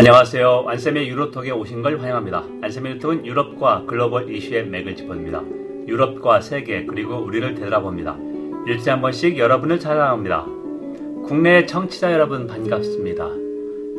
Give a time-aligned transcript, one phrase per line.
[0.00, 0.64] 안녕하세요.
[0.66, 2.42] 안쌤의 유로톡에 오신 걸 환영합니다.
[2.62, 5.42] 안쌤의 유로톡은 유럽과 글로벌 이슈의 맥을 짚어줍니다.
[5.86, 8.16] 유럽과 세계 그리고 우리를 되돌아봅니다.
[8.66, 10.46] 일주일에 한 번씩 여러분을 찾아갑니다.
[11.26, 13.28] 국내 청취자 여러분 반갑습니다.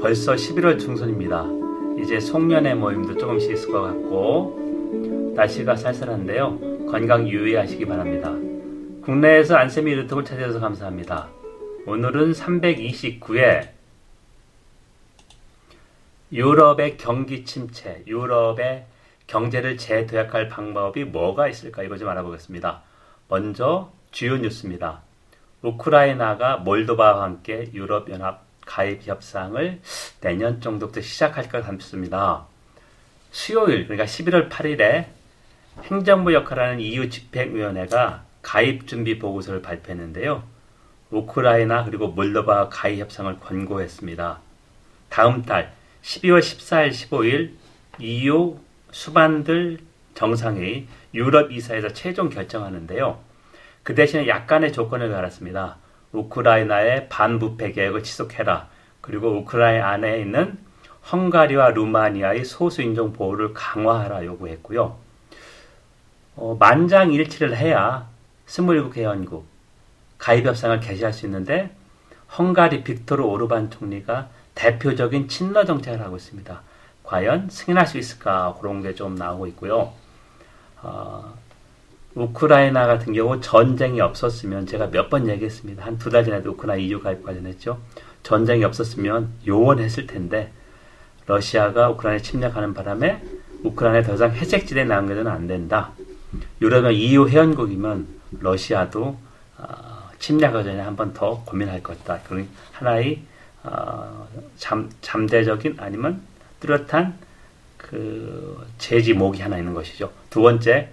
[0.02, 1.46] 벌써 11월 중순입니다.
[2.02, 6.88] 이제 송년회 모임도 조금씩 있을 것 같고 날씨가 쌀쌀한데요.
[6.90, 8.34] 건강 유의하시기 바랍니다.
[9.04, 11.30] 국내에서 안쌤의 유로톡을 찾아주셔서 감사합니다.
[11.86, 13.81] 오늘은 329회
[16.32, 18.86] 유럽의 경기 침체, 유럽의
[19.28, 22.82] 경제를 재도약할 방법이 뭐가 있을까 이거 좀 알아보겠습니다.
[23.28, 25.02] 먼저 주요 뉴스입니다.
[25.62, 29.82] 우크라이나가 몰도바와 함께 유럽연합 가입 협상을
[30.22, 32.46] 내년 정도부터 시작할 것 같습니다.
[33.32, 35.06] 수요일, 그러니까 11월 8일에
[35.84, 40.44] 행정부 역할을 하는 EU 집행위원회가 가입 준비 보고서를 발표했는데요.
[41.12, 44.40] 우크라이나 그리고 몰도바 가입 협상을 권고했습니다.
[45.10, 47.52] 다음 달 12월 14일, 15일
[48.00, 48.58] EU
[48.92, 49.80] 수반들
[50.14, 53.20] 정상회의 유럽 이사에서 최종 결정하는데요.
[53.84, 55.78] 그 대신에 약간의 조건을 달았습니다.
[56.12, 58.68] 우크라이나의 반부패 계획을 지속해라.
[59.00, 60.58] 그리고 우크라이나 안에 있는
[61.12, 64.98] 헝가리와 루마니아의 소수인종 보호를 강화하라 요구했고요.
[66.36, 68.08] 어, 만장일치를 해야
[68.46, 69.44] 27개연국
[70.18, 71.72] 가입 협상을 개시할 수 있는데
[72.38, 76.62] 헝가리 빅토르 오르반 총리가 대표적인 친러 정책을 하고 있습니다.
[77.04, 79.94] 과연 승인할 수 있을까 그런 게 좀 나오고 있고요.
[80.82, 81.34] 어,
[82.16, 85.86] 우크라이나 같은 경우 전쟁이 없었으면 제가 몇 번 얘기했습니다.
[85.86, 87.80] 한 두 달 전에도 우크라이나 EU 가입 관련했죠.
[88.24, 90.52] 전쟁이 없었으면 요원했을 텐데
[91.26, 93.22] 러시아가 우크라이나 침략하는 바람에
[93.64, 95.92] 우크라이나에 더 이상 회색지대에 남겨서는 안 된다.
[96.62, 98.08] 유럽은 EU 회원국이면
[98.40, 99.18] 러시아도
[99.58, 102.20] 어, 침략하기 전에 한 번 더 고민할 것이다.
[102.28, 103.22] 그런 하나의
[103.64, 106.22] 어, 잠, 잠재적인 아니면
[106.60, 107.16] 뚜렷한
[107.78, 110.12] 그 제지목이 하나 있는 것이죠.
[110.30, 110.90] 두 번째,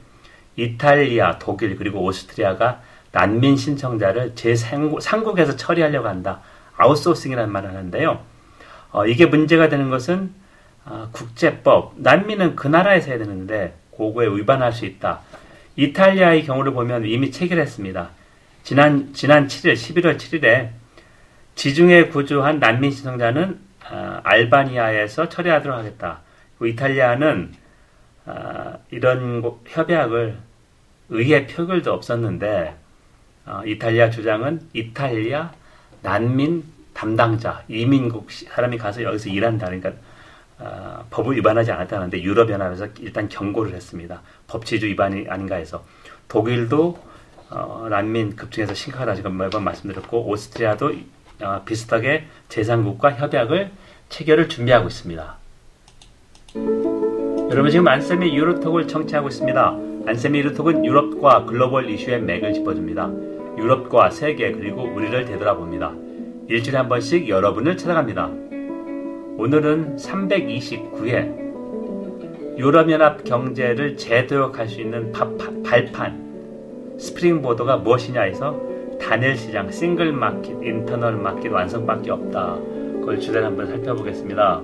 [0.56, 2.80] 이탈리아, 독일 그리고 오스트리아가
[3.12, 6.40] 난민 신청자를 제3국에서 처리하려고 한다.
[6.76, 8.20] 아웃소싱이라는 말을 하는데요.
[8.90, 10.32] 어, 이게 문제가 되는 것은
[10.84, 15.20] 어, 국제법, 난민은 그 나라에서 해야 되는데 그거에 위반할 수 있다.
[15.76, 18.10] 이탈리아의 경우를 보면 이미 체결했습니다.
[18.62, 20.70] 지난 지난 7일, 11월 7일에
[21.58, 23.58] 지중해 구조한 난민 신청자는
[23.90, 26.20] 어, 알바니아에서 처리하도록 하겠다.
[26.62, 27.52] 이탈리아는
[28.26, 30.38] 어, 이런 협약을
[31.08, 32.76] 의회 표결도 없었는데
[33.46, 35.50] 어, 이탈리아 주장은 이탈리아
[36.02, 36.62] 난민
[36.94, 39.94] 담당자 이민국 사람이 가서 여기서 일한다 그러니까
[40.60, 44.22] 어, 법을 위반하지 않았다는데 유럽연합에서 일단 경고를 했습니다.
[44.46, 45.84] 법치주 위반이 아닌가 해서
[46.28, 47.08] 독일도
[47.50, 50.92] 어, 난민 급증해서 심각하다 지금 매번 말씀드렸고 오스트리아도 어,
[51.64, 53.70] 비슷하게 제3국과 협약을
[54.08, 55.36] 체결을 준비하고 있습니다.
[57.50, 59.78] 여러분 지금 안쌤의 유로톡을 청취하고 있습니다.
[60.06, 63.10] 안쌤의 유로톡은 유럽과 글로벌 이슈의 맥을 짚어줍니다.
[63.58, 65.92] 유럽과 세계 그리고 우리를 되돌아봅니다.
[66.48, 68.26] 일주일에 한 번씩 여러분을 찾아갑니다.
[69.36, 71.48] 오늘은 329회
[72.58, 78.60] 유럽연합 경제를 재도약할 수 있는 발판 스프링보드가 무엇이냐 해서
[79.08, 82.56] 단일 시장, single market, internal market 완성밖에 없다.
[82.56, 84.60] 그걸 주제를 한번 살펴보겠습니다.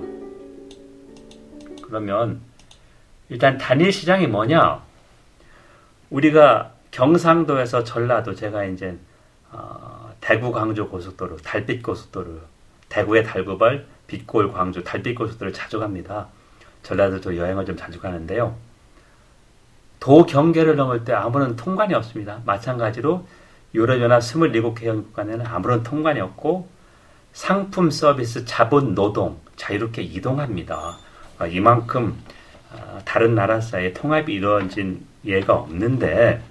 [1.81, 2.41] 그러면
[3.29, 4.83] 일단 단일 시장이 뭐냐?
[6.11, 8.95] 우리가 경상도에서 전라도 제가 이제
[9.51, 12.33] 어, 대구 광주 고속도로, 달빛 고속도로,
[12.89, 16.27] 대구의 달구벌, 빛골 광주, 달빛 고속도로를 자주 갑니다.
[16.83, 18.55] 전라도도 여행을 좀 자주 가는데요.
[19.99, 22.41] 도 경계를 넘을 때 아무런 통관이 없습니다.
[22.45, 23.25] 마찬가지로
[23.75, 26.69] 유럽연합 27개국 간에는 아무런 통관이 없고
[27.33, 30.97] 상품 서비스 자본 노동 자유롭게 이동합니다.
[31.37, 32.17] 아, 이만큼
[32.71, 36.41] 아, 다른 나라 사이에 통합이 이루어진 예가 없는데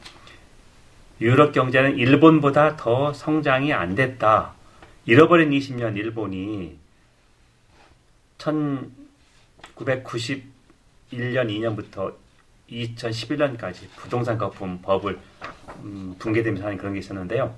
[1.21, 4.53] 유럽 경제는 일본보다 더 성장이 안 됐다.
[5.07, 6.77] 잃어버린 20년 일본이
[8.39, 10.43] 1991년
[11.13, 12.15] 2년부터
[12.71, 15.19] 2011년까지 부동산 거품 법을
[15.83, 17.55] 음, 붕괴되면서 하는 그런 게 있었는데요.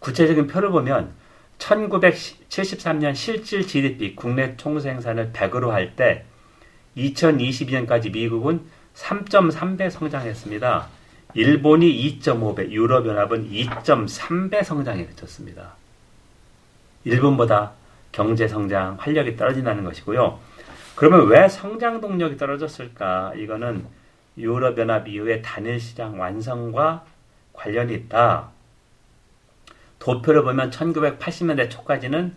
[0.00, 1.12] 구체적인 표를 보면
[1.58, 6.24] 1973년 실질 GDP 국내 총생산을 100으로 할 때
[6.96, 8.62] 2022년까지 미국은
[8.94, 10.88] 3.3배 성장했습니다.
[11.34, 15.74] 일본이 2.5배, 유럽연합은 2.3배 성장에 그쳤습니다.
[17.04, 17.72] 일본보다
[18.12, 20.38] 경제 성장 활력이 떨어진다는 것이고요.
[20.94, 23.32] 그러면 왜 성장 동력이 떨어졌을까?
[23.36, 23.84] 이거는
[24.36, 27.04] 유럽연합 이후의 단일 시장 완성과
[27.52, 28.50] 관련이 있다.
[29.98, 32.34] 도표를 보면 1980년대 초까지는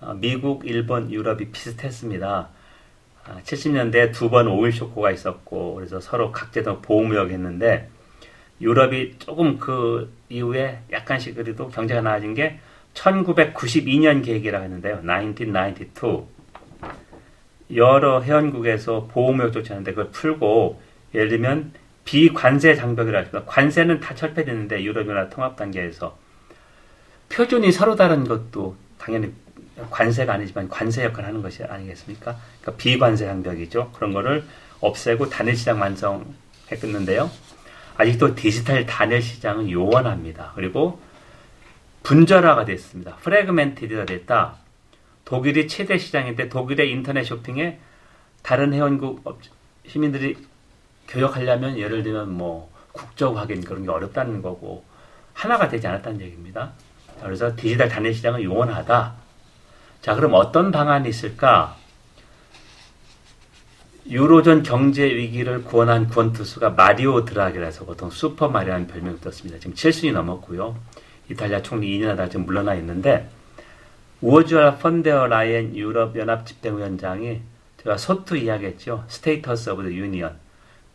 [0.00, 2.48] 어, 미국, 일본, 유럽이 비슷했습니다.
[3.44, 7.90] 70년대 두번 오일 쇼크가 있었고 그래서 서로 각제도 보호무역 했는데
[8.60, 12.58] 유럽이 조금 그 이후에 약간씩 그래도 경제가 나아진 게
[12.94, 15.02] 1992년 계획이라고 했는데요.
[15.02, 16.26] 1992.
[17.76, 20.80] 여러 회원국에서 보호무역 조치하는데 그걸 풀고
[21.14, 21.72] 예를 들면
[22.04, 26.16] 비관세 장벽이라 할까 관세는 다 철폐됐는데 유럽연합 통합 단계에서
[27.28, 29.32] 표준이 서로 다른 것도 당연히
[29.90, 32.36] 관세가 아니지만 관세 역할을 하는 것이 아니겠습니까?
[32.60, 33.92] 그러니까 비관세 장벽이죠.
[33.92, 34.44] 그런 거를
[34.80, 37.30] 없애고 단일 시장 완성했겠는데요.
[37.96, 40.52] 아직도 디지털 단일 시장은 요원합니다.
[40.54, 41.00] 그리고
[42.02, 43.16] 분절화가 됐습니다.
[43.16, 44.56] 프레그멘티드가 됐다.
[45.24, 47.78] 독일이 최대 시장인데 독일의 인터넷 쇼핑에
[48.42, 49.22] 다른 회원국
[49.86, 50.36] 시민들이
[51.08, 54.84] 교역하려면 예를 들면 뭐 국적 확인 그런 게 어렵다는 거고
[55.32, 56.72] 하나가 되지 않았다는 얘기입니다.
[57.22, 59.14] 그래서 디지털 단일 시장은 요원하다.
[60.02, 61.76] 자, 그럼 어떤 방안이 있을까?
[64.08, 69.58] 유로존 경제 위기를 구원한 구원투수가 마리오 드라기라서 보통 슈퍼 마리오라는 별명을 얻었습니다.
[69.58, 70.78] 지금 칠순이 넘었고요.
[71.30, 73.28] 이탈리아 총리 2년 하다 지금 물러나 있는데
[74.22, 77.42] 우르줄라 폰데어라이엔 유럽 연합 집행위원장이
[77.82, 79.04] 제가 서두에 이야기했죠.
[79.08, 80.38] State of the Union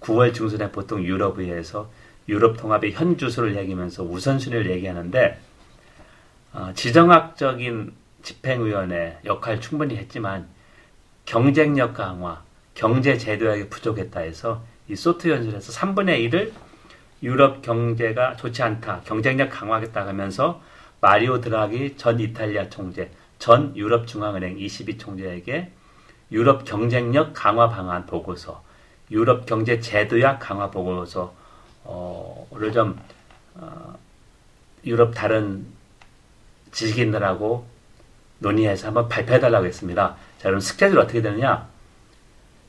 [0.04, 1.90] 9월 중순에 보통 유럽의회에서
[2.30, 5.40] 유럽 통합의 현 주소를 얘기하면서 우선순위를 얘기하는데
[6.54, 10.48] 어, 지정학적인 집행위원회 역할 충분히 했지만
[11.26, 16.52] 경쟁력 강화, 경제 제도약이 부족했다 해서 이 소트 연설에서 3분의 1을
[17.24, 20.62] 유럽 경제가 좋지 않다, 경쟁력 강화하겠다 하면서
[21.00, 23.10] 마리오 드라기 전 이탈리아 총재,
[23.40, 25.72] 전 유럽 중앙은행 22 총재에게
[26.32, 28.64] 유럽 경쟁력 강화 방안 보고서,
[29.12, 31.32] 유럽 경제 제도약 강화 보고서를
[32.74, 33.00] 좀
[33.56, 33.98] 어,
[34.86, 35.66] 유럽 다른
[36.72, 37.66] 지식인들하고
[38.40, 40.16] 논의해서 한번 발표해달라고 했습니다.
[40.38, 41.68] 자, 그럼 스케줄 어떻게 되느냐?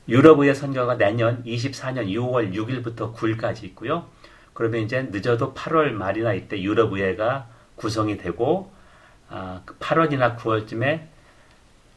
[0.07, 4.05] 유럽의회 선거가 내년 24년 6월 6일부터 9일까지 있고요.
[4.53, 8.71] 그러면 이제 늦어도 8월 말이나 이때 유럽의회가 구성이 되고
[9.29, 11.14] 아, 8월이나 그 9월쯤에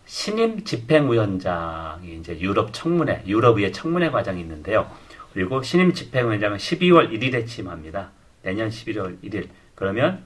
[0.08, 4.90] 신임 집행위원장이 이제 유럽 청문회, 유럽의회 청문회 과정이 있는데요.
[5.34, 8.10] 그리고 신임 집행위원장은 12월 1일에 취임합니다.
[8.42, 9.48] 내년 11월 1일.
[9.74, 10.24] 그러면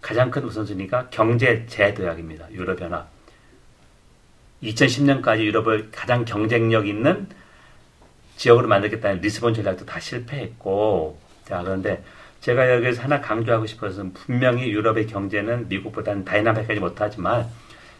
[0.00, 2.50] 가장 큰 우선순위가 경제 제도약입니다.
[2.52, 3.06] 유럽연합.
[4.62, 7.28] 2010년까지 유럽을 가장 경쟁력 있는
[8.38, 12.02] 지역으로 만들겠다는 리스본 전략도 다 실패했고, 자, 그런데
[12.40, 17.46] 제가 여기서 하나 강조하고 싶어서 분명히 유럽의 경제는 미국보다는 다이나믹하지 못하지만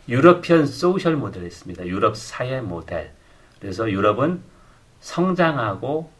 [0.08, 1.86] European social model이 있습니다.
[1.86, 3.12] 유럽 사회 모델.
[3.60, 4.42] 그래서 유럽은
[5.00, 6.10] 성장하고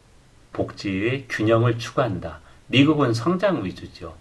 [0.53, 2.39] 복지의 균형을 추구한다.
[2.67, 4.15] 미국은 성장 위주죠.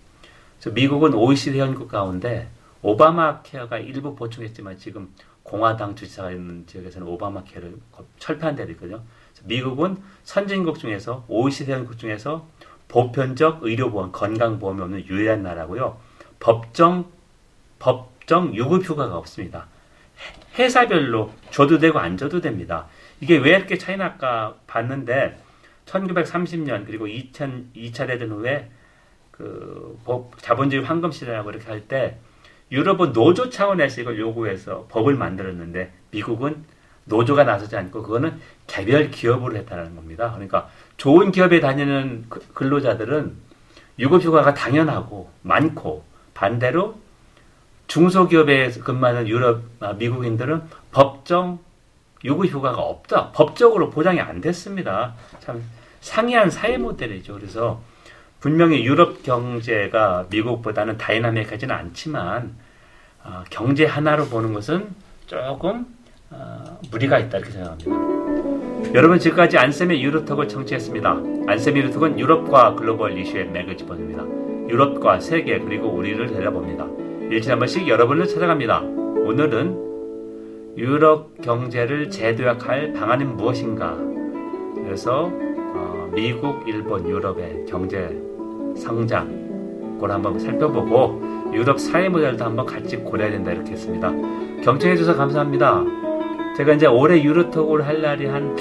[0.73, 2.49] 미국은 OECD 회원국 가운데
[2.83, 5.11] 오바마 케어가 일부 보충했지만 지금
[5.43, 7.77] 공화당 주지사가 있는 지역에서는 오바마 케어를
[8.19, 9.03] 철폐한 데도 있거든요.
[9.45, 12.47] 미국은 선진국 중에서 OECD 회원국 중에서
[12.89, 15.99] 보편적 의료보험, 건강보험이 없는 유일한 나라고요.
[16.41, 17.07] 법정
[17.79, 19.67] 법 정 유급휴가가 없습니다.
[20.59, 22.87] 회사별로 줘도 되고 안 줘도 됩니다.
[23.21, 25.38] 이게 왜 이렇게 차이 날까 봤는데
[25.87, 28.71] 1930년 그리고 2000 2차 대전 후에
[29.31, 29.99] 그
[30.38, 32.19] 자본주의 황금 시대라고 이렇게 할 때
[32.73, 36.65] 유럽은 노조 차원에서 이걸 요구해서 법을 만들었는데 미국은
[37.05, 40.32] 노조가 나서지 않고 그거는 개별 기업으로 했다는 겁니다.
[40.32, 43.37] 그러니까 좋은 기업에 다니는 그 근로자들은
[43.99, 46.99] 유급휴가가 당연하고 많고 반대로
[47.86, 50.62] 중소기업에 근무하는 유럽 아, 미국인들은
[50.93, 51.58] 법정
[52.24, 53.32] 유급휴가가 없다.
[53.32, 55.14] 법적으로 보장이 안 됐습니다.
[55.41, 55.62] 참
[56.00, 57.34] 상이한 사회 모델이죠.
[57.34, 57.82] 그래서
[58.41, 62.55] 분명히 유럽 경제가 미국보다는 다이나믹하지는 않지만
[63.22, 64.88] 어, 경제 하나로 보는 것은
[65.26, 65.86] 조금
[66.31, 68.94] 어, 무리가 있다 이렇게 생각합니다.
[68.94, 71.10] 여러분 지금까지 안쌤의 유로톡을 청취했습니다.
[71.48, 74.22] 안쌤의 유로톡은 유럽과 글로벌 이슈의 맥을 짚어줍니다.
[74.69, 77.04] 유럽과 세계 그리고 우리를 들여다봅니다.
[77.31, 78.81] 일주일에 한 번씩 여러분을 찾아갑니다.
[78.81, 83.97] 오늘은 유럽 경제를 재도약할 방안은 무엇인가?
[84.85, 88.09] 그래서 어, 미국, 일본, 유럽의 경제
[88.77, 94.11] 성장 그걸 한번 살펴보고 유럽 사회 모델도 한번 같이 고려해야 된다 이렇게 했습니다.
[94.63, 95.85] 경청해 주셔서 감사합니다.
[96.57, 98.57] 제가 이제 올해 유로톡을 할 날이 한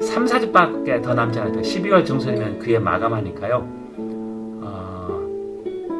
[0.00, 1.60] 3, 4주밖에 더 남지 않아요.
[1.60, 3.83] 12월 중순이면 그해 마감하니까요.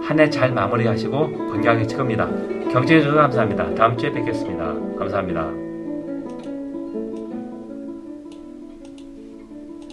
[0.04, 2.26] 어, 한해 잘 마무리하시고 건강히 최고입니다.
[2.70, 3.74] 경청해 주셔서 감사합니다.
[3.74, 4.74] 다음 주에 뵙겠습니다.
[4.98, 5.63] 감사합니다.